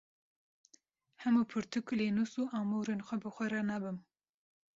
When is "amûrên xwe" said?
2.59-3.17